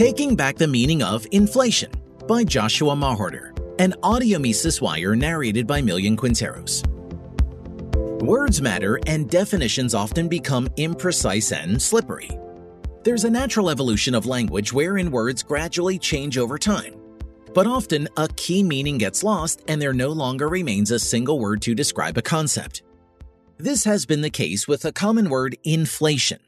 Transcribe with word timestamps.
Taking 0.00 0.34
Back 0.34 0.56
the 0.56 0.66
Meaning 0.66 1.02
of 1.02 1.26
Inflation 1.30 1.92
by 2.26 2.42
Joshua 2.42 2.94
Mawhorter, 2.94 3.52
an 3.78 3.92
audio 4.02 4.38
Mises 4.38 4.80
wire 4.80 5.14
narrated 5.14 5.66
by 5.66 5.82
Millian 5.82 6.16
Quinteros. 6.16 6.86
Words 8.22 8.62
matter 8.62 8.98
and 9.06 9.28
definitions 9.28 9.94
often 9.94 10.26
become 10.26 10.68
imprecise 10.78 11.54
and 11.54 11.82
slippery. 11.82 12.30
There's 13.04 13.24
a 13.24 13.30
natural 13.30 13.68
evolution 13.68 14.14
of 14.14 14.24
language 14.24 14.72
wherein 14.72 15.10
words 15.10 15.42
gradually 15.42 15.98
change 15.98 16.38
over 16.38 16.56
time. 16.56 16.94
But 17.52 17.66
often, 17.66 18.08
a 18.16 18.26
key 18.36 18.62
meaning 18.62 18.96
gets 18.96 19.22
lost 19.22 19.62
and 19.68 19.82
there 19.82 19.92
no 19.92 20.08
longer 20.08 20.48
remains 20.48 20.90
a 20.92 20.98
single 20.98 21.38
word 21.38 21.60
to 21.60 21.74
describe 21.74 22.16
a 22.16 22.22
concept. 22.22 22.82
This 23.58 23.84
has 23.84 24.06
been 24.06 24.22
the 24.22 24.30
case 24.30 24.66
with 24.66 24.80
the 24.80 24.92
common 24.92 25.28
word 25.28 25.58
inflation. 25.62 26.40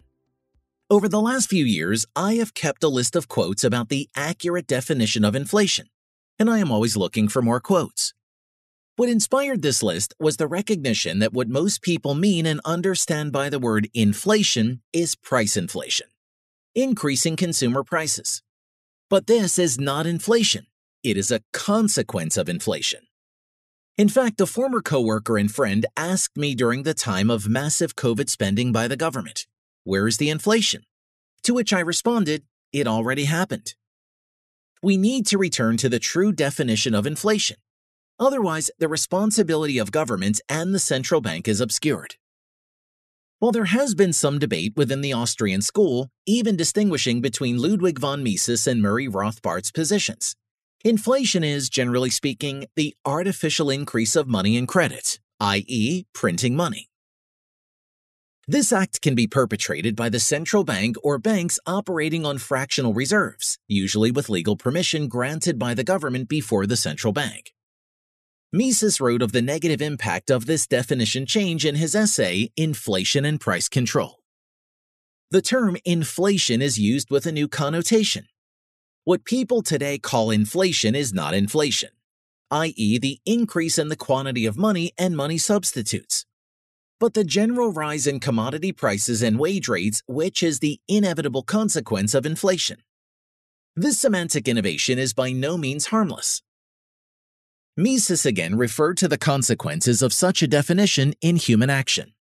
Over 0.92 1.08
the 1.08 1.22
last 1.22 1.48
few 1.48 1.64
years, 1.64 2.04
I 2.14 2.34
have 2.34 2.52
kept 2.52 2.84
a 2.84 2.88
list 2.88 3.16
of 3.16 3.26
quotes 3.26 3.64
about 3.64 3.88
the 3.88 4.10
accurate 4.14 4.66
definition 4.66 5.24
of 5.24 5.34
inflation, 5.34 5.86
and 6.38 6.50
I 6.50 6.58
am 6.58 6.70
always 6.70 6.98
looking 6.98 7.28
for 7.28 7.40
more 7.40 7.60
quotes. 7.60 8.12
What 8.96 9.08
inspired 9.08 9.62
this 9.62 9.82
list 9.82 10.12
was 10.20 10.36
the 10.36 10.46
recognition 10.46 11.20
that 11.20 11.32
what 11.32 11.48
most 11.48 11.80
people 11.80 12.14
mean 12.14 12.44
and 12.44 12.60
understand 12.66 13.32
by 13.32 13.48
the 13.48 13.58
word 13.58 13.88
inflation 13.94 14.82
is 14.92 15.14
price 15.16 15.56
inflation, 15.56 16.08
increasing 16.74 17.36
consumer 17.36 17.82
prices. 17.82 18.42
But 19.08 19.26
this 19.26 19.58
is 19.58 19.80
not 19.80 20.06
inflation, 20.06 20.66
it 21.02 21.16
is 21.16 21.30
a 21.30 21.40
consequence 21.54 22.36
of 22.36 22.50
inflation. 22.50 23.06
In 23.96 24.10
fact, 24.10 24.42
a 24.42 24.46
former 24.46 24.82
coworker 24.82 25.38
and 25.38 25.50
friend 25.50 25.86
asked 25.96 26.36
me 26.36 26.54
during 26.54 26.82
the 26.82 26.92
time 26.92 27.30
of 27.30 27.48
massive 27.48 27.96
COVID 27.96 28.28
spending 28.28 28.72
by 28.72 28.88
the 28.88 28.96
government, 28.96 29.46
where 29.84 30.06
is 30.06 30.16
the 30.16 30.30
inflation? 30.30 30.84
To 31.44 31.54
which 31.54 31.72
I 31.72 31.80
responded, 31.80 32.44
It 32.72 32.86
already 32.86 33.24
happened. 33.24 33.74
We 34.82 34.96
need 34.96 35.26
to 35.26 35.38
return 35.38 35.76
to 35.78 35.88
the 35.88 35.98
true 35.98 36.32
definition 36.32 36.94
of 36.94 37.06
inflation. 37.06 37.56
Otherwise, 38.18 38.70
the 38.78 38.88
responsibility 38.88 39.78
of 39.78 39.90
governments 39.90 40.40
and 40.48 40.74
the 40.74 40.78
central 40.78 41.20
bank 41.20 41.48
is 41.48 41.60
obscured. 41.60 42.16
While 43.40 43.50
there 43.50 43.64
has 43.64 43.96
been 43.96 44.12
some 44.12 44.38
debate 44.38 44.74
within 44.76 45.00
the 45.00 45.12
Austrian 45.12 45.62
school, 45.62 46.10
even 46.26 46.56
distinguishing 46.56 47.20
between 47.20 47.58
Ludwig 47.58 47.98
von 47.98 48.22
Mises 48.22 48.68
and 48.68 48.80
Murray 48.80 49.08
Rothbard's 49.08 49.72
positions, 49.72 50.36
inflation 50.84 51.42
is, 51.42 51.68
generally 51.68 52.10
speaking, 52.10 52.66
the 52.76 52.94
artificial 53.04 53.68
increase 53.68 54.14
of 54.14 54.28
money 54.28 54.56
and 54.56 54.68
credit, 54.68 55.18
i.e., 55.40 56.06
printing 56.14 56.54
money. 56.54 56.88
This 58.48 58.72
act 58.72 59.00
can 59.02 59.14
be 59.14 59.28
perpetrated 59.28 59.94
by 59.94 60.08
the 60.08 60.18
central 60.18 60.64
bank 60.64 60.96
or 61.04 61.16
banks 61.16 61.60
operating 61.64 62.26
on 62.26 62.38
fractional 62.38 62.92
reserves, 62.92 63.56
usually 63.68 64.10
with 64.10 64.28
legal 64.28 64.56
permission 64.56 65.06
granted 65.06 65.60
by 65.60 65.74
the 65.74 65.84
government 65.84 66.28
before 66.28 66.66
the 66.66 66.76
central 66.76 67.12
bank. 67.12 67.54
Mises 68.52 69.00
wrote 69.00 69.22
of 69.22 69.30
the 69.30 69.42
negative 69.42 69.80
impact 69.80 70.28
of 70.28 70.46
this 70.46 70.66
definition 70.66 71.24
change 71.24 71.64
in 71.64 71.76
his 71.76 71.94
essay, 71.94 72.50
Inflation 72.56 73.24
and 73.24 73.40
Price 73.40 73.68
Control. 73.68 74.18
The 75.30 75.40
term 75.40 75.76
inflation 75.84 76.60
is 76.60 76.80
used 76.80 77.12
with 77.12 77.26
a 77.26 77.32
new 77.32 77.46
connotation. 77.46 78.26
What 79.04 79.24
people 79.24 79.62
today 79.62 79.98
call 79.98 80.32
inflation 80.32 80.96
is 80.96 81.14
not 81.14 81.32
inflation, 81.32 81.90
i.e., 82.50 82.98
the 82.98 83.20
increase 83.24 83.78
in 83.78 83.88
the 83.88 83.96
quantity 83.96 84.46
of 84.46 84.58
money 84.58 84.90
and 84.98 85.16
money 85.16 85.38
substitutes 85.38 86.26
but 87.02 87.14
the 87.14 87.24
general 87.24 87.72
rise 87.72 88.06
in 88.06 88.20
commodity 88.20 88.70
prices 88.70 89.22
and 89.22 89.36
wage 89.36 89.66
rates, 89.66 90.04
which 90.06 90.40
is 90.40 90.60
the 90.60 90.78
inevitable 90.86 91.42
consequence 91.42 92.14
of 92.14 92.24
inflation. 92.24 92.76
This 93.74 93.98
semantic 93.98 94.46
innovation 94.46 95.00
is 95.00 95.12
by 95.12 95.32
no 95.32 95.58
means 95.58 95.86
harmless. 95.86 96.42
Mises 97.76 98.24
again 98.24 98.54
referred 98.54 98.98
to 98.98 99.08
the 99.08 99.18
consequences 99.18 100.00
of 100.00 100.12
such 100.12 100.42
a 100.42 100.46
definition 100.46 101.12
in 101.20 101.34
human 101.34 101.70
action. 101.70 102.12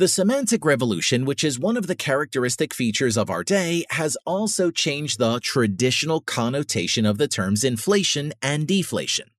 The 0.00 0.08
semantic 0.08 0.64
revolution, 0.64 1.24
which 1.24 1.44
is 1.44 1.56
one 1.56 1.76
of 1.76 1.86
the 1.86 1.94
characteristic 1.94 2.74
features 2.74 3.16
of 3.16 3.30
our 3.30 3.44
day, 3.44 3.84
has 3.90 4.16
also 4.26 4.72
changed 4.72 5.20
the 5.20 5.38
traditional 5.38 6.20
connotation 6.20 7.06
of 7.06 7.18
the 7.18 7.28
terms 7.28 7.62
inflation 7.62 8.32
and 8.42 8.66
deflation. 8.66 9.30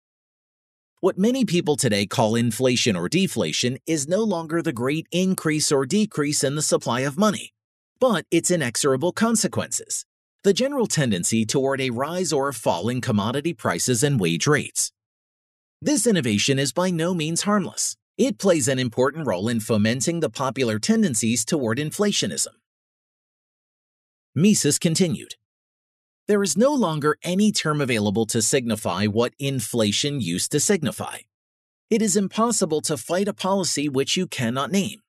What 1.00 1.20
many 1.20 1.46
people 1.46 1.76
today 1.76 2.08
call 2.08 2.34
inflation 2.34 2.96
or 2.96 3.08
deflation 3.08 3.78
is 3.86 4.08
no 4.08 4.24
longer 4.24 4.64
the 4.64 4.74
great 4.74 5.06
increase 5.12 5.72
or 5.72 5.86
decrease 5.86 6.44
in 6.44 6.56
the 6.56 6.62
supply 6.64 7.02
of 7.02 7.20
money, 7.20 7.54
but 8.00 8.26
its 8.32 8.50
inexorable 8.50 9.12
consequences, 9.12 10.08
the 10.44 10.54
general 10.54 10.88
tendency 10.88 11.46
toward 11.46 11.82
a 11.82 11.92
rise 11.92 12.34
or 12.34 12.50
a 12.50 12.54
fall 12.54 12.90
in 12.90 13.00
commodity 13.00 13.54
prices 13.54 14.02
and 14.02 14.20
wage 14.20 14.48
rates. 14.48 14.92
This 15.84 16.08
innovation 16.08 16.58
is 16.58 16.74
by 16.74 16.90
no 16.90 17.14
means 17.14 17.44
harmless. 17.44 17.96
It 18.18 18.40
plays 18.40 18.68
an 18.68 18.80
important 18.80 19.28
role 19.28 19.50
in 19.50 19.60
fomenting 19.60 20.22
the 20.22 20.32
popular 20.32 20.80
tendencies 20.80 21.46
toward 21.46 21.78
inflationism. 21.78 22.56
Mises 24.34 24.80
continued 24.80 25.36
there 26.28 26.44
is 26.44 26.58
no 26.58 26.74
longer 26.74 27.18
any 27.24 27.52
term 27.52 27.80
available 27.80 28.26
to 28.28 28.42
signify 28.42 29.06
what 29.06 29.34
inflation 29.40 30.20
used 30.20 30.52
to 30.52 30.60
signify. 30.60 31.20
It 31.90 32.02
is 32.02 32.18
impossible 32.18 32.82
to 32.82 32.98
fight 32.98 33.30
a 33.30 33.34
policy 33.34 33.88
which 33.88 34.18
you 34.18 34.28
cannot 34.28 34.72
name. 34.72 35.00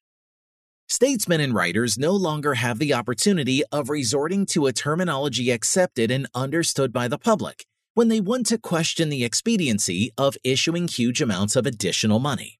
Statesmen 0.88 1.40
and 1.40 1.52
writers 1.54 1.98
no 1.98 2.12
longer 2.12 2.54
have 2.54 2.78
the 2.78 2.94
opportunity 2.94 3.62
of 3.72 3.90
resorting 3.90 4.46
to 4.46 4.66
a 4.66 4.72
terminology 4.72 5.50
accepted 5.50 6.10
and 6.10 6.28
understood 6.34 6.92
by 6.92 7.08
the 7.08 7.18
public 7.18 7.66
when 7.94 8.08
they 8.08 8.20
want 8.20 8.46
to 8.46 8.56
question 8.56 9.08
the 9.08 9.24
expediency 9.24 10.12
of 10.16 10.36
issuing 10.44 10.86
huge 10.86 11.20
amounts 11.20 11.56
of 11.56 11.66
additional 11.66 12.20
money. 12.20 12.57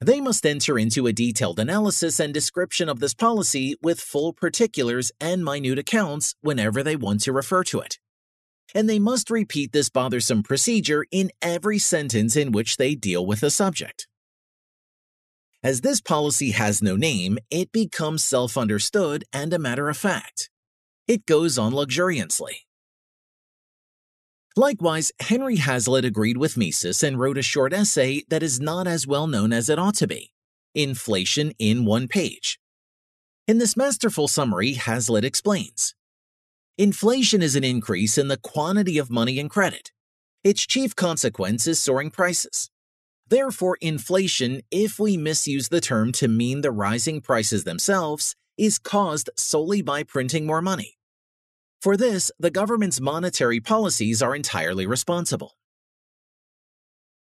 They 0.00 0.20
must 0.20 0.44
enter 0.44 0.78
into 0.78 1.06
a 1.06 1.12
detailed 1.12 1.58
analysis 1.58 2.20
and 2.20 2.34
description 2.34 2.88
of 2.88 3.00
this 3.00 3.14
policy 3.14 3.76
with 3.82 4.00
full 4.00 4.32
particulars 4.32 5.12
and 5.20 5.44
minute 5.44 5.78
accounts 5.78 6.34
whenever 6.40 6.82
they 6.82 6.96
want 6.96 7.22
to 7.22 7.32
refer 7.32 7.64
to 7.64 7.80
it. 7.80 7.98
And 8.74 8.88
they 8.88 8.98
must 8.98 9.30
repeat 9.30 9.72
this 9.72 9.88
bothersome 9.88 10.42
procedure 10.42 11.06
in 11.10 11.30
every 11.40 11.78
sentence 11.78 12.36
in 12.36 12.52
which 12.52 12.76
they 12.76 12.94
deal 12.94 13.24
with 13.24 13.42
a 13.42 13.50
subject. 13.50 14.08
As 15.62 15.80
this 15.80 16.00
policy 16.00 16.50
has 16.50 16.82
no 16.82 16.96
name, 16.96 17.38
it 17.50 17.72
becomes 17.72 18.22
self 18.22 18.58
understood 18.58 19.24
and 19.32 19.52
a 19.54 19.58
matter 19.58 19.88
of 19.88 19.96
fact. 19.96 20.50
It 21.06 21.24
goes 21.24 21.56
on 21.56 21.72
luxuriantly. 21.72 22.66
Likewise, 24.56 25.10
Henry 25.18 25.56
Hazlitt 25.56 26.04
agreed 26.04 26.36
with 26.36 26.56
Mises 26.56 27.02
and 27.02 27.18
wrote 27.18 27.38
a 27.38 27.42
short 27.42 27.72
essay 27.72 28.22
that 28.28 28.42
is 28.42 28.60
not 28.60 28.86
as 28.86 29.04
well 29.04 29.26
known 29.26 29.52
as 29.52 29.68
it 29.68 29.80
ought 29.80 29.96
to 29.96 30.06
be 30.06 30.30
Inflation 30.76 31.52
in 31.58 31.84
One 31.84 32.06
Page. 32.06 32.60
In 33.48 33.58
this 33.58 33.76
masterful 33.76 34.28
summary, 34.28 34.74
Hazlitt 34.74 35.24
explains 35.24 35.96
Inflation 36.78 37.42
is 37.42 37.56
an 37.56 37.64
increase 37.64 38.16
in 38.16 38.28
the 38.28 38.36
quantity 38.36 38.96
of 38.96 39.10
money 39.10 39.40
and 39.40 39.50
credit. 39.50 39.90
Its 40.44 40.64
chief 40.64 40.94
consequence 40.94 41.66
is 41.66 41.82
soaring 41.82 42.10
prices. 42.10 42.70
Therefore, 43.28 43.76
inflation, 43.80 44.60
if 44.70 45.00
we 45.00 45.16
misuse 45.16 45.68
the 45.68 45.80
term 45.80 46.12
to 46.12 46.28
mean 46.28 46.60
the 46.60 46.70
rising 46.70 47.20
prices 47.20 47.64
themselves, 47.64 48.36
is 48.56 48.78
caused 48.78 49.30
solely 49.36 49.82
by 49.82 50.04
printing 50.04 50.46
more 50.46 50.62
money. 50.62 50.93
For 51.84 51.98
this, 51.98 52.32
the 52.38 52.50
government's 52.50 52.98
monetary 52.98 53.60
policies 53.60 54.22
are 54.22 54.34
entirely 54.34 54.86
responsible. 54.86 55.58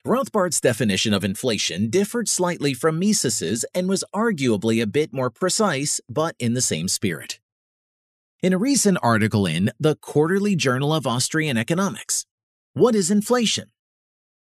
Rothbard's 0.06 0.62
definition 0.62 1.14
of 1.14 1.26
inflation 1.26 1.90
differed 1.90 2.30
slightly 2.30 2.74
from 2.74 2.98
Mises's 2.98 3.66
and 3.76 3.90
was 3.90 4.06
arguably 4.16 4.82
a 4.82 4.88
bit 4.88 5.12
more 5.12 5.30
precise, 5.30 6.00
but 6.08 6.34
in 6.40 6.54
the 6.54 6.62
same 6.62 6.88
spirit. 6.88 7.42
In 8.42 8.54
a 8.54 8.58
recent 8.58 8.98
article 9.04 9.46
in 9.46 9.70
the 9.82 9.98
Quarterly 9.98 10.56
Journal 10.56 10.94
of 10.94 11.06
Austrian 11.06 11.58
Economics, 11.58 12.26
What 12.72 12.96
is 12.96 13.12
Inflation? 13.12 13.72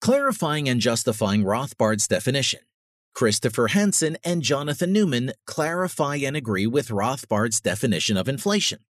Clarifying 0.00 0.68
and 0.68 0.80
justifying 0.80 1.42
Rothbard's 1.42 2.06
definition, 2.06 2.60
Christopher 3.12 3.66
Hansen 3.66 4.18
and 4.22 4.42
Jonathan 4.42 4.92
Newman 4.92 5.32
clarify 5.48 6.14
and 6.14 6.36
agree 6.36 6.68
with 6.68 6.92
Rothbard's 6.92 7.60
definition 7.60 8.16
of 8.16 8.28
inflation 8.28 8.84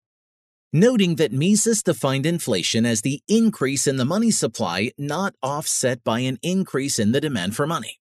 noting 0.72 1.16
that 1.16 1.34
Mises 1.34 1.82
defined 1.82 2.26
inflation 2.26 2.86
as 2.86 3.02
the 3.02 3.22
increase 3.28 3.88
in 3.88 3.98
the 3.98 4.06
money 4.06 4.32
supply 4.32 4.92
not 4.98 5.34
offset 5.42 6.04
by 6.04 6.20
an 6.20 6.38
increase 6.44 7.00
in 7.00 7.12
the 7.12 7.22
demand 7.22 7.56
for 7.56 7.66
money. 7.66 8.00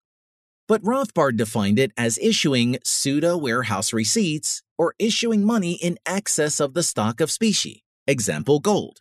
But 0.68 0.82
Rothbard 0.82 1.36
defined 1.36 1.78
it 1.78 1.92
as 1.96 2.18
issuing 2.18 2.78
pseudo 2.82 3.36
warehouse 3.36 3.92
receipts 3.92 4.62
or 4.76 4.94
issuing 4.98 5.44
money 5.44 5.74
in 5.74 5.98
excess 6.04 6.58
of 6.58 6.74
the 6.74 6.82
stock 6.82 7.20
of 7.20 7.30
specie, 7.30 7.84
example 8.06 8.58
gold. 8.58 9.00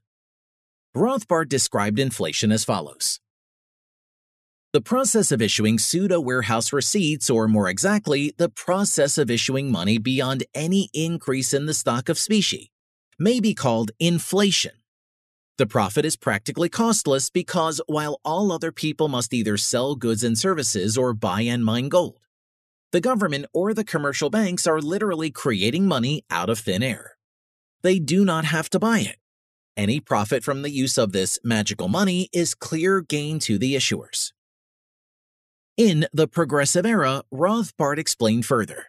Rothbard 0.96 1.50
described 1.50 2.00
inflation 2.00 2.52
as 2.52 2.64
follows. 2.64 3.20
The 4.74 4.82
process 4.82 5.32
of 5.32 5.42
issuing 5.42 5.80
pseudo 5.80 6.20
warehouse 6.20 6.72
receipts, 6.72 7.30
or 7.30 7.48
more 7.48 7.70
exactly, 7.70 8.34
the 8.38 8.50
process 8.50 9.18
of 9.18 9.32
issuing 9.32 9.72
money 9.72 9.98
beyond 9.98 10.44
any 10.54 10.90
increase 10.94 11.54
in 11.54 11.66
the 11.66 11.74
stock 11.74 12.10
of 12.10 12.20
specie, 12.20 12.72
may 13.18 13.40
be 13.40 13.54
called 13.54 13.92
inflation. 14.00 14.74
The 15.58 15.66
profit 15.66 16.04
is 16.04 16.18
practically 16.18 16.68
costless 16.68 17.30
because 17.30 17.80
while 17.88 18.20
all 18.26 18.52
other 18.52 18.72
people 18.72 19.08
must 19.08 19.34
either 19.34 19.56
sell 19.56 19.96
goods 19.96 20.24
and 20.24 20.38
services 20.38 20.98
or 20.98 21.14
buy 21.14 21.42
and 21.42 21.64
mine 21.64 21.88
gold, 21.88 22.20
the 22.92 23.02
government 23.02 23.46
or 23.54 23.74
the 23.74 23.84
commercial 23.84 24.30
banks 24.30 24.68
are 24.68 24.82
literally 24.82 25.32
creating 25.32 25.88
money 25.88 26.24
out 26.30 26.50
of 26.50 26.60
thin 26.60 26.84
air. 26.84 27.18
They 27.84 28.00
do 28.00 28.26
not 28.26 28.46
have 28.46 28.70
to 28.72 28.80
buy 28.80 29.00
it. 29.00 29.18
Any 29.78 30.00
profit 30.00 30.44
from 30.44 30.62
the 30.62 30.72
use 30.72 30.98
of 30.98 31.12
this 31.12 31.38
magical 31.44 31.88
money 31.88 32.30
is 32.32 32.56
clear 32.56 33.02
gain 33.02 33.40
to 33.40 33.58
the 33.58 33.76
issuers. 33.76 34.32
In 35.78 36.08
the 36.14 36.28
Progressive 36.28 36.86
Era, 36.86 37.24
Rothbard 37.34 37.98
explained 37.98 38.46
further. 38.46 38.86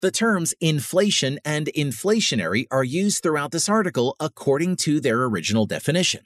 The 0.00 0.12
terms 0.12 0.54
inflation 0.60 1.40
and 1.44 1.66
inflationary 1.76 2.66
are 2.70 2.84
used 2.84 3.20
throughout 3.20 3.50
this 3.50 3.68
article 3.68 4.14
according 4.20 4.76
to 4.76 5.00
their 5.00 5.24
original 5.24 5.66
definition 5.66 6.20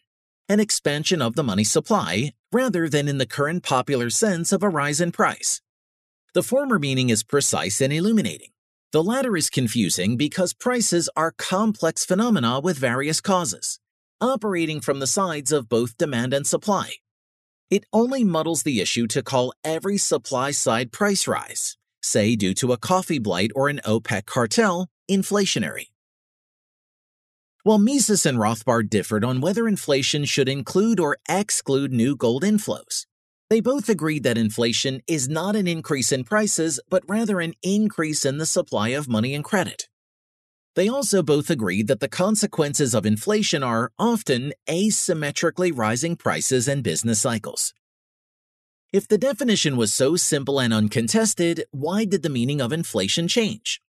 an 0.48 0.60
expansion 0.60 1.22
of 1.22 1.34
the 1.34 1.42
money 1.42 1.64
supply 1.64 2.32
rather 2.52 2.86
than 2.86 3.08
in 3.08 3.16
the 3.16 3.24
current 3.24 3.62
popular 3.62 4.10
sense 4.10 4.52
of 4.52 4.62
a 4.62 4.68
rise 4.68 5.00
in 5.00 5.10
price. 5.10 5.62
The 6.34 6.42
former 6.42 6.78
meaning 6.78 7.08
is 7.08 7.22
precise 7.22 7.80
and 7.80 7.90
illuminating. 7.90 8.50
The 8.90 9.02
latter 9.02 9.34
is 9.34 9.48
confusing 9.48 10.18
because 10.18 10.52
prices 10.52 11.08
are 11.16 11.32
complex 11.38 12.04
phenomena 12.04 12.60
with 12.60 12.76
various 12.76 13.22
causes, 13.22 13.78
operating 14.20 14.82
from 14.82 14.98
the 14.98 15.06
sides 15.06 15.52
of 15.52 15.70
both 15.70 15.96
demand 15.96 16.34
and 16.34 16.46
supply. 16.46 16.96
It 17.70 17.86
only 17.90 18.22
muddles 18.22 18.64
the 18.64 18.82
issue 18.82 19.06
to 19.06 19.22
call 19.22 19.54
every 19.64 19.96
supply 19.96 20.50
side 20.50 20.92
price 20.92 21.26
rise 21.26 21.78
say 22.02 22.36
due 22.36 22.54
to 22.54 22.72
a 22.72 22.78
coffee 22.78 23.18
blight 23.18 23.50
or 23.54 23.68
an 23.68 23.80
OPEC 23.84 24.26
cartel, 24.26 24.88
inflationary. 25.10 25.86
While 27.64 27.78
Mises 27.78 28.26
and 28.26 28.38
Rothbard 28.38 28.90
differed 28.90 29.24
on 29.24 29.40
whether 29.40 29.68
inflation 29.68 30.24
should 30.24 30.48
include 30.48 30.98
or 30.98 31.18
exclude 31.28 31.92
new 31.92 32.16
gold 32.16 32.42
inflows, 32.42 33.06
they 33.50 33.60
both 33.60 33.88
agreed 33.88 34.22
that 34.24 34.38
inflation 34.38 35.00
is 35.06 35.28
not 35.28 35.54
an 35.54 35.68
increase 35.68 36.10
in 36.10 36.24
prices, 36.24 36.80
but 36.88 37.04
rather 37.06 37.40
an 37.40 37.54
increase 37.62 38.24
in 38.24 38.38
the 38.38 38.46
supply 38.46 38.88
of 38.88 39.08
money 39.08 39.34
and 39.34 39.44
credit. 39.44 39.88
They 40.74 40.88
also 40.88 41.22
both 41.22 41.50
agreed 41.50 41.86
that 41.88 42.00
the 42.00 42.08
consequences 42.08 42.94
of 42.94 43.04
inflation 43.04 43.62
are 43.62 43.92
often 43.98 44.54
asymmetrically 44.68 45.70
rising 45.76 46.16
prices 46.16 46.66
and 46.66 46.82
business 46.82 47.20
cycles. 47.20 47.74
If 48.92 49.08
the 49.08 49.16
definition 49.16 49.78
was 49.78 49.94
so 49.94 50.16
simple 50.16 50.60
and 50.60 50.70
uncontested, 50.70 51.64
why 51.70 52.04
did 52.04 52.22
the 52.22 52.28
meaning 52.28 52.60
of 52.60 52.74
inflation 52.74 53.26
change? 53.26 53.80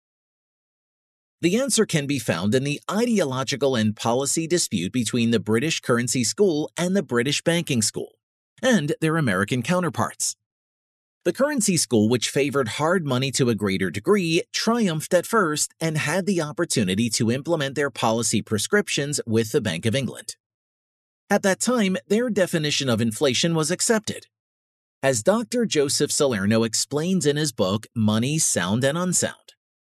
The 1.41 1.59
answer 1.59 1.85
can 1.85 2.07
be 2.07 2.19
found 2.19 2.55
in 2.55 2.63
the 2.63 2.79
ideological 2.89 3.75
and 3.75 3.97
policy 3.97 4.47
dispute 4.47 4.93
between 4.93 5.31
the 5.31 5.41
British 5.41 5.81
currency 5.81 6.23
school 6.23 6.71
and 6.77 6.95
the 6.95 7.03
British 7.03 7.41
banking 7.41 7.81
school, 7.81 8.13
and 8.61 8.95
their 9.01 9.17
American 9.17 9.61
counterparts. 9.61 10.37
The 11.25 11.33
currency 11.33 11.75
school, 11.75 12.07
which 12.07 12.29
favored 12.29 12.69
hard 12.79 13.05
money 13.05 13.29
to 13.31 13.49
a 13.49 13.55
greater 13.55 13.89
degree, 13.89 14.43
triumphed 14.53 15.13
at 15.13 15.25
first 15.25 15.73
and 15.81 15.97
had 15.97 16.25
the 16.25 16.41
opportunity 16.41 17.09
to 17.09 17.29
implement 17.29 17.75
their 17.75 17.89
policy 17.89 18.41
prescriptions 18.41 19.19
with 19.27 19.51
the 19.51 19.59
Bank 19.59 19.85
of 19.85 19.95
England. 19.95 20.37
At 21.29 21.43
that 21.43 21.59
time, 21.59 21.97
their 22.07 22.29
definition 22.29 22.87
of 22.87 23.01
inflation 23.01 23.53
was 23.53 23.69
accepted, 23.69 24.27
as 25.03 25.21
Dr. 25.21 25.65
Joseph 25.65 26.11
Salerno 26.11 26.63
explains 26.63 27.25
in 27.25 27.35
his 27.35 27.51
book 27.51 27.85
Money, 27.93 28.39
Sound 28.39 28.85
and 28.85 28.97
Unsound, 28.97 29.35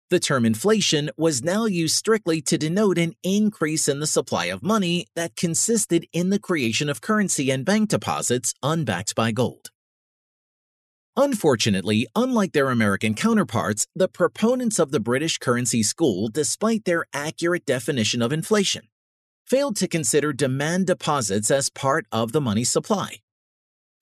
the 0.08 0.20
term 0.20 0.44
inflation 0.44 1.10
was 1.16 1.42
now 1.42 1.64
used 1.66 1.96
strictly 1.96 2.40
to 2.42 2.58
denote 2.58 2.98
an 2.98 3.14
increase 3.24 3.88
in 3.88 3.98
the 3.98 4.06
supply 4.06 4.46
of 4.46 4.62
money 4.62 5.06
that 5.16 5.34
consisted 5.34 6.06
in 6.12 6.30
the 6.30 6.38
creation 6.38 6.88
of 6.88 7.00
currency 7.00 7.50
and 7.50 7.64
bank 7.64 7.88
deposits 7.90 8.54
unbacked 8.62 9.16
by 9.16 9.32
gold. 9.32 9.70
Unfortunately, 11.16 12.06
unlike 12.14 12.52
their 12.52 12.70
American 12.70 13.14
counterparts, 13.14 13.86
the 13.96 14.08
proponents 14.08 14.78
of 14.78 14.90
the 14.90 15.00
British 15.00 15.38
currency 15.38 15.82
school, 15.82 16.28
despite 16.28 16.84
their 16.84 17.06
accurate 17.12 17.64
definition 17.64 18.22
of 18.22 18.32
inflation, 18.32 18.82
failed 19.44 19.76
to 19.76 19.88
consider 19.88 20.32
demand 20.32 20.86
deposits 20.86 21.50
as 21.50 21.70
part 21.70 22.06
of 22.12 22.32
the 22.32 22.40
money 22.40 22.64
supply. 22.64 23.20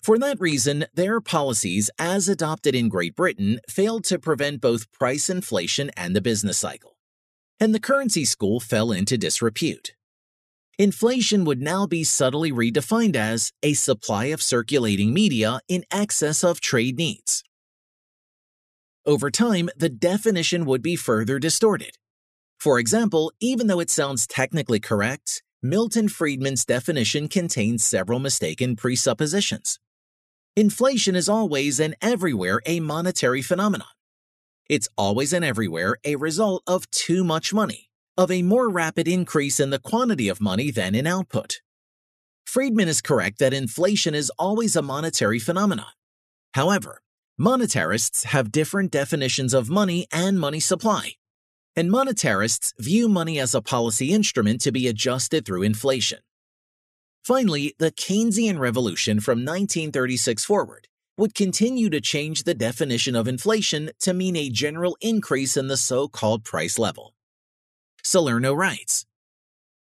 For 0.05 0.19
that 0.19 0.39
reason, 0.39 0.85
their 0.93 1.19
policies, 1.19 1.89
as 1.99 2.29
adopted 2.29 2.75
in 2.75 2.91
Great 2.91 3.17
Britain, 3.17 3.61
failed 3.71 4.05
to 4.05 4.19
prevent 4.19 4.61
both 4.61 4.93
price 4.93 5.31
inflation 5.31 5.91
and 5.97 6.15
the 6.15 6.21
business 6.21 6.59
cycle. 6.59 6.99
And 7.59 7.75
the 7.75 7.81
currency 7.81 8.27
school 8.27 8.61
fell 8.61 8.93
into 8.93 9.17
disrepute. 9.17 9.95
Inflation 10.79 11.47
would 11.47 11.63
now 11.63 11.87
be 11.87 12.05
subtly 12.05 12.53
redefined 12.53 13.17
as 13.17 13.51
a 13.63 13.73
supply 13.73 14.27
of 14.27 14.43
circulating 14.43 15.15
media 15.15 15.61
in 15.69 15.85
excess 15.91 16.45
of 16.45 16.61
trade 16.61 16.99
needs. 16.99 17.43
Over 19.07 19.31
time, 19.31 19.71
the 19.75 19.89
definition 19.89 20.67
would 20.67 20.83
be 20.83 20.97
further 20.97 21.39
distorted. 21.39 21.97
For 22.61 22.79
example, 22.79 23.33
even 23.41 23.69
though 23.69 23.81
it 23.81 23.89
sounds 23.89 24.27
technically 24.27 24.81
correct, 24.81 25.43
Milton 25.63 26.11
Friedman's 26.11 26.67
definition 26.67 27.27
contains 27.27 27.83
several 27.83 28.19
mistaken 28.19 28.77
presuppositions. 28.77 29.79
Inflation 30.57 31.17
is 31.17 31.29
always 31.29 31.81
and 31.81 31.97
everywhere 32.01 32.61
a 32.65 32.79
monetary 32.79 33.43
phenomenon. 33.43 33.89
It's 34.69 34.89
always 34.97 35.33
and 35.33 35.45
everywhere 35.45 35.97
a 36.05 36.15
result 36.15 36.63
of 36.65 36.89
too 36.93 37.25
much 37.25 37.53
money, 37.53 37.91
of 38.17 38.31
a 38.31 38.43
more 38.43 38.71
rapid 38.71 39.09
increase 39.09 39.59
in 39.59 39.71
the 39.71 39.81
quantity 39.81 40.29
of 40.29 40.41
money 40.41 40.71
than 40.71 40.95
in 40.95 41.09
output. 41.09 41.61
Friedman 42.47 42.87
is 42.87 43.01
correct 43.01 43.41
that 43.41 43.53
inflation 43.53 44.15
is 44.15 44.31
always 44.39 44.77
a 44.77 44.83
monetary 44.83 45.41
phenomenon. 45.41 45.91
However, 46.53 47.01
monetarists 47.39 48.27
have 48.27 48.53
different 48.53 48.93
definitions 48.93 49.55
of 49.55 49.69
money 49.69 50.07
and 50.13 50.39
money 50.39 50.61
supply, 50.61 51.15
and 51.75 51.91
monetarists 51.91 52.75
view 52.79 53.09
money 53.09 53.41
as 53.41 53.57
a 53.57 53.61
policy 53.61 54.13
instrument 54.13 54.61
to 54.61 54.71
be 54.71 54.87
adjusted 54.87 55.45
through 55.45 55.65
inflation. 55.65 56.21
Finally, 57.25 57.75
the 57.79 57.91
Keynesian 57.91 58.59
revolution 58.59 59.19
from 59.19 59.39
1936 59.39 60.45
forward 60.45 60.89
would 61.17 61.35
continue 61.35 61.89
to 61.89 61.99
change 61.99 62.43
the 62.43 62.53
definition 62.53 63.17
of 63.17 63.27
inflation 63.27 63.91
to 64.01 64.13
mean 64.13 64.37
a 64.37 64.51
general 64.51 64.95
increase 65.01 65.57
in 65.57 65.69
the 65.69 65.79
so 65.79 66.07
called 66.07 66.45
price 66.45 66.79
level. 66.79 67.15
Salerno 68.03 68.53
writes 68.53 69.07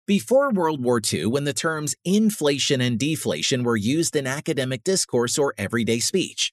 Before 0.04 0.50
World 0.50 0.82
War 0.82 1.00
II, 1.00 1.26
when 1.26 1.44
the 1.44 1.52
terms 1.52 1.94
inflation 2.04 2.80
and 2.80 2.98
deflation 2.98 3.62
were 3.62 3.76
used 3.76 4.16
in 4.16 4.26
academic 4.26 4.82
discourse 4.82 5.38
or 5.38 5.54
everyday 5.56 6.00
speech, 6.00 6.52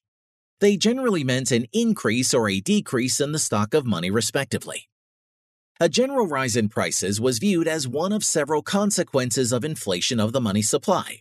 they 0.59 0.77
generally 0.77 1.23
meant 1.23 1.49
an 1.49 1.65
increase 1.73 2.31
or 2.31 2.47
a 2.47 2.59
decrease 2.59 3.19
in 3.19 3.31
the 3.31 3.39
stock 3.39 3.73
of 3.73 3.87
money, 3.87 4.11
respectively. 4.11 4.87
A 5.81 5.89
general 5.89 6.25
rise 6.25 6.55
in 6.55 6.69
prices 6.69 7.19
was 7.19 7.37
viewed 7.37 7.67
as 7.67 7.85
one 7.85 8.13
of 8.13 8.23
several 8.23 8.61
consequences 8.61 9.51
of 9.51 9.65
inflation 9.65 10.21
of 10.21 10.31
the 10.31 10.39
money 10.39 10.61
supply. 10.61 11.19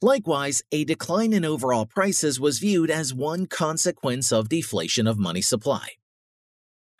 Likewise, 0.00 0.62
a 0.70 0.84
decline 0.84 1.32
in 1.32 1.44
overall 1.44 1.84
prices 1.84 2.38
was 2.38 2.60
viewed 2.60 2.92
as 2.92 3.12
one 3.12 3.46
consequence 3.46 4.30
of 4.30 4.48
deflation 4.48 5.08
of 5.08 5.18
money 5.18 5.42
supply. 5.42 5.88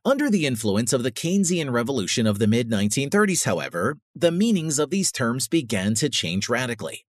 Under 0.05 0.29
the 0.29 0.45
influence 0.45 0.93
of 0.93 1.05
the 1.05 1.13
Keynesian 1.13 1.71
revolution 1.71 2.27
of 2.27 2.41
the 2.41 2.49
mid 2.49 2.69
1930s, 2.69 3.45
however, 3.45 3.99
the 4.17 4.33
meanings 4.33 4.81
of 4.81 4.91
these 4.91 5.13
terms 5.13 5.47
began 5.47 5.95
to 5.95 6.09
change 6.09 6.49
radically. 6.49 7.07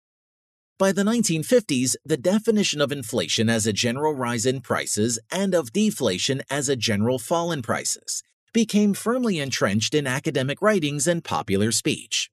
By 0.80 0.94
the 0.94 1.04
1950s, 1.04 1.98
the 2.06 2.16
definition 2.16 2.80
of 2.80 2.94
inflation 2.94 3.50
as 3.50 3.68
a 3.68 3.74
general 3.74 4.14
rise 4.14 4.46
in 4.46 4.62
prices 4.62 5.20
and 5.30 5.54
of 5.54 5.74
deflation 5.74 6.42
as 6.50 6.70
a 6.70 6.78
general 6.78 7.20
fall 7.20 7.52
in 7.52 7.62
prices 7.62 8.24
became 8.54 8.94
firmly 8.94 9.40
entrenched 9.40 9.94
in 9.94 10.08
academic 10.08 10.62
writings 10.62 11.08
and 11.08 11.24
popular 11.24 11.72
speech. 11.72 12.30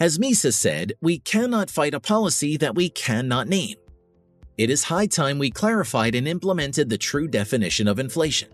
As 0.00 0.18
Mises 0.18 0.56
said, 0.56 0.92
we 1.00 1.18
cannot 1.18 1.70
fight 1.70 1.94
a 1.94 2.00
policy 2.00 2.56
that 2.56 2.74
we 2.74 2.88
cannot 2.88 3.48
name. 3.48 3.76
It 4.58 4.70
is 4.70 4.84
high 4.84 5.06
time 5.06 5.38
we 5.38 5.50
clarified 5.50 6.14
and 6.14 6.28
implemented 6.28 6.88
the 6.88 6.98
true 6.98 7.28
definition 7.28 7.88
of 7.88 7.98
inflation. 7.98 8.48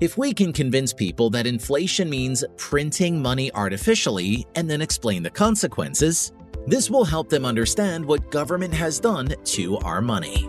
If 0.00 0.16
we 0.16 0.32
can 0.32 0.52
convince 0.52 0.92
people 0.92 1.28
that 1.30 1.46
inflation 1.46 2.08
means 2.08 2.44
printing 2.56 3.20
money 3.20 3.52
artificially 3.52 4.46
and 4.54 4.68
then 4.68 4.80
explain 4.80 5.22
the 5.22 5.30
consequences, 5.30 6.32
this 6.66 6.90
will 6.90 7.04
help 7.04 7.28
them 7.28 7.44
understand 7.44 8.04
what 8.04 8.30
government 8.30 8.72
has 8.72 9.00
done 9.00 9.34
to 9.44 9.76
our 9.78 10.00
money. 10.00 10.48